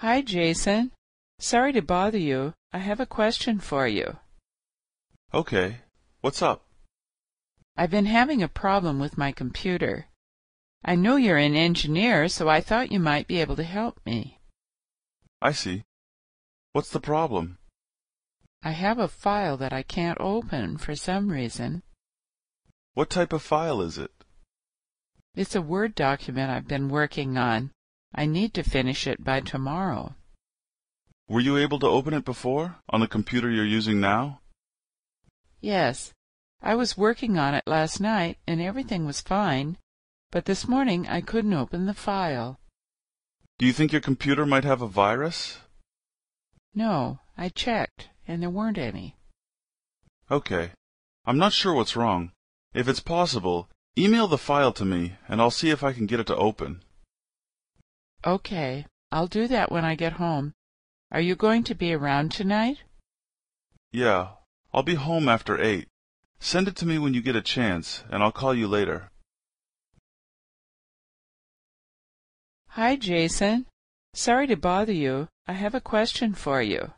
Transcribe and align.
Hi, 0.00 0.22
Jason. 0.22 0.92
Sorry 1.40 1.74
to 1.74 1.82
bother 1.82 2.16
you. 2.16 2.54
I 2.72 2.78
have 2.78 3.00
a 3.00 3.04
question 3.04 3.60
for 3.60 3.86
you. 3.86 4.16
Okay. 5.34 5.82
What's 6.22 6.40
up? 6.40 6.64
I've 7.76 7.90
been 7.90 8.06
having 8.06 8.42
a 8.42 8.48
problem 8.48 8.98
with 8.98 9.18
my 9.18 9.30
computer. 9.30 10.06
I 10.82 10.94
know 10.94 11.16
you're 11.16 11.36
an 11.36 11.54
engineer, 11.54 12.28
so 12.28 12.48
I 12.48 12.62
thought 12.62 12.90
you 12.90 12.98
might 12.98 13.28
be 13.28 13.42
able 13.42 13.56
to 13.56 13.62
help 13.62 14.00
me. 14.06 14.40
I 15.42 15.52
see. 15.52 15.82
What's 16.72 16.88
the 16.88 17.00
problem? 17.00 17.58
I 18.62 18.70
have 18.70 18.98
a 18.98 19.06
file 19.06 19.58
that 19.58 19.74
I 19.74 19.82
can't 19.82 20.16
open 20.18 20.78
for 20.78 20.96
some 20.96 21.28
reason. 21.28 21.82
What 22.94 23.10
type 23.10 23.34
of 23.34 23.42
file 23.42 23.82
is 23.82 23.98
it? 23.98 24.12
It's 25.34 25.54
a 25.54 25.60
Word 25.60 25.94
document 25.94 26.50
I've 26.50 26.66
been 26.66 26.88
working 26.88 27.36
on. 27.36 27.72
I 28.14 28.26
need 28.26 28.54
to 28.54 28.62
finish 28.62 29.06
it 29.06 29.22
by 29.22 29.40
tomorrow. 29.40 30.14
Were 31.28 31.40
you 31.40 31.56
able 31.56 31.78
to 31.78 31.86
open 31.86 32.12
it 32.12 32.24
before, 32.24 32.76
on 32.88 33.00
the 33.00 33.06
computer 33.06 33.48
you're 33.48 33.64
using 33.64 34.00
now? 34.00 34.40
Yes. 35.60 36.12
I 36.60 36.74
was 36.74 36.98
working 36.98 37.38
on 37.38 37.54
it 37.54 37.64
last 37.66 38.00
night, 38.00 38.38
and 38.46 38.60
everything 38.60 39.06
was 39.06 39.20
fine, 39.20 39.78
but 40.30 40.44
this 40.44 40.66
morning 40.66 41.06
I 41.08 41.20
couldn't 41.20 41.54
open 41.54 41.86
the 41.86 41.94
file. 41.94 42.58
Do 43.58 43.66
you 43.66 43.72
think 43.72 43.92
your 43.92 44.00
computer 44.00 44.44
might 44.44 44.64
have 44.64 44.82
a 44.82 44.88
virus? 44.88 45.58
No, 46.74 47.20
I 47.36 47.48
checked, 47.48 48.08
and 48.26 48.42
there 48.42 48.50
weren't 48.50 48.78
any. 48.78 49.16
Okay. 50.30 50.72
I'm 51.24 51.38
not 51.38 51.52
sure 51.52 51.74
what's 51.74 51.96
wrong. 51.96 52.32
If 52.74 52.88
it's 52.88 53.00
possible, 53.00 53.68
email 53.96 54.26
the 54.26 54.38
file 54.38 54.72
to 54.72 54.84
me, 54.84 55.16
and 55.28 55.40
I'll 55.40 55.50
see 55.50 55.70
if 55.70 55.82
I 55.82 55.92
can 55.92 56.06
get 56.06 56.20
it 56.20 56.26
to 56.28 56.36
open. 56.36 56.82
Okay, 58.26 58.86
I'll 59.10 59.26
do 59.26 59.48
that 59.48 59.72
when 59.72 59.84
I 59.84 59.94
get 59.94 60.14
home. 60.14 60.52
Are 61.10 61.20
you 61.20 61.34
going 61.34 61.64
to 61.64 61.74
be 61.74 61.94
around 61.94 62.32
tonight? 62.32 62.82
Yeah, 63.92 64.32
I'll 64.74 64.82
be 64.82 64.94
home 64.94 65.28
after 65.28 65.60
eight. 65.60 65.88
Send 66.38 66.68
it 66.68 66.76
to 66.76 66.86
me 66.86 66.98
when 66.98 67.14
you 67.14 67.22
get 67.22 67.34
a 67.34 67.42
chance, 67.42 68.04
and 68.10 68.22
I'll 68.22 68.32
call 68.32 68.54
you 68.54 68.68
later. 68.68 69.10
Hi, 72.68 72.96
Jason. 72.96 73.66
Sorry 74.14 74.46
to 74.46 74.56
bother 74.56 74.92
you. 74.92 75.28
I 75.46 75.54
have 75.54 75.74
a 75.74 75.80
question 75.80 76.34
for 76.34 76.62
you. 76.62 76.92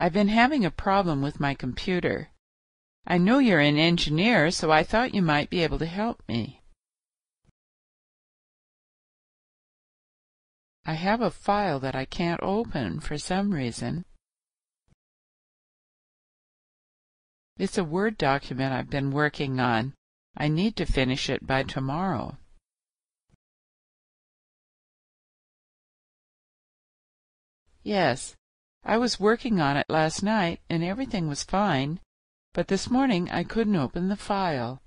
I've 0.00 0.12
been 0.12 0.28
having 0.28 0.64
a 0.64 0.70
problem 0.70 1.22
with 1.22 1.40
my 1.40 1.54
computer. 1.54 2.30
I 3.06 3.18
know 3.18 3.38
you're 3.38 3.60
an 3.60 3.78
engineer, 3.78 4.50
so 4.50 4.70
I 4.70 4.84
thought 4.84 5.14
you 5.14 5.22
might 5.22 5.50
be 5.50 5.62
able 5.62 5.78
to 5.78 5.86
help 5.86 6.22
me. 6.28 6.62
I 10.88 10.94
have 10.94 11.20
a 11.20 11.30
file 11.30 11.78
that 11.80 11.94
I 11.94 12.06
can't 12.06 12.42
open 12.42 13.00
for 13.00 13.18
some 13.18 13.52
reason. 13.52 14.06
It's 17.58 17.76
a 17.76 17.84
Word 17.84 18.16
document 18.16 18.72
I've 18.72 18.88
been 18.88 19.10
working 19.10 19.60
on. 19.60 19.92
I 20.34 20.48
need 20.48 20.76
to 20.76 20.86
finish 20.86 21.28
it 21.28 21.46
by 21.46 21.64
tomorrow. 21.64 22.38
Yes, 27.82 28.34
I 28.82 28.96
was 28.96 29.20
working 29.20 29.60
on 29.60 29.76
it 29.76 29.90
last 29.90 30.22
night, 30.22 30.60
and 30.70 30.82
everything 30.82 31.28
was 31.28 31.44
fine, 31.44 32.00
but 32.54 32.68
this 32.68 32.88
morning 32.88 33.30
I 33.30 33.44
couldn't 33.44 33.76
open 33.76 34.08
the 34.08 34.16
file. 34.16 34.80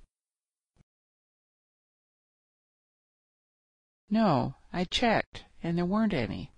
No, 4.10 4.56
I 4.74 4.86
checked, 4.86 5.46
and 5.64 5.78
there 5.78 5.86
weren't 5.86 6.14
any. 6.14 6.52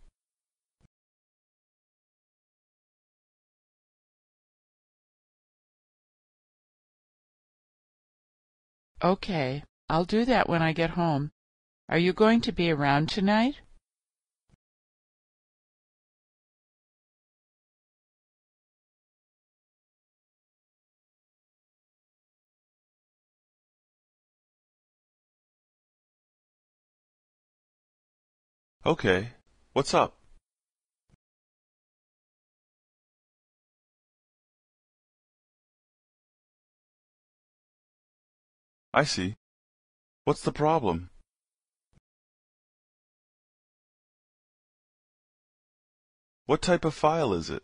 Okay, 9.03 9.63
I'll 9.89 10.05
do 10.05 10.23
that 10.25 10.47
when 10.47 10.61
I 10.61 10.71
get 10.71 10.92
home. 10.92 11.31
Are 11.89 11.97
you 11.97 12.13
going 12.13 12.39
to 12.42 12.53
be 12.53 12.71
around 12.71 13.09
tonight? 13.09 13.55
Okay. 28.86 29.30
What's 29.71 29.94
up? 29.94 30.17
I 38.93 39.05
see. 39.05 39.36
What's 40.26 40.42
the 40.42 40.52
problem? 40.52 41.10
What 46.45 46.61
type 46.61 46.83
of 46.83 46.93
file 46.93 47.33
is 47.33 47.49
it? 47.49 47.64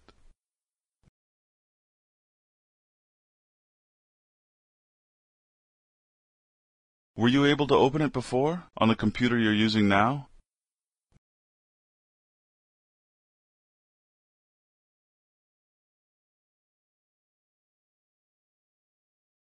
Were 7.18 7.28
you 7.28 7.44
able 7.44 7.68
to 7.68 7.76
open 7.76 8.02
it 8.02 8.14
before, 8.14 8.64
on 8.78 8.88
the 8.88 8.96
computer 8.96 9.38
you're 9.38 9.54
using 9.54 9.90
now? 9.90 10.30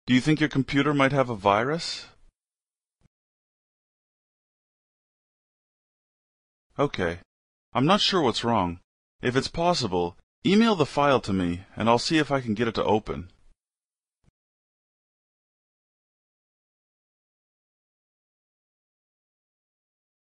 Do 0.09 0.15
you 0.15 0.21
think 0.21 0.39
your 0.39 0.49
computer 0.49 0.91
might 0.91 1.11
have 1.11 1.29
a 1.29 1.35
virus? 1.35 2.07
Okay. 6.79 7.19
I'm 7.73 7.85
not 7.85 8.01
sure 8.01 8.19
what's 8.23 8.43
wrong. 8.43 8.79
If 9.21 9.35
it's 9.35 9.47
possible, 9.47 10.17
email 10.43 10.73
the 10.75 10.87
file 10.87 11.19
to 11.19 11.31
me, 11.31 11.65
and 11.75 11.87
I'll 11.87 11.99
see 11.99 12.17
if 12.17 12.31
I 12.31 12.41
can 12.41 12.55
get 12.55 12.67
it 12.67 12.73
to 12.73 12.83
open. 12.83 13.29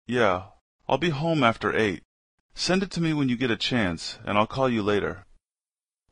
Yeah, 0.07 0.45
I'll 0.89 0.97
be 0.97 1.11
home 1.11 1.45
after 1.45 1.77
eight. 1.77 2.03
Send 2.55 2.83
it 2.83 2.91
to 2.93 3.03
me 3.03 3.13
when 3.13 3.29
you 3.29 3.37
get 3.37 3.51
a 3.51 3.59
chance, 3.59 4.19
and 4.25 4.39
I'll 4.39 4.47
call 4.47 4.71
you 4.71 4.83
later. 4.83 5.26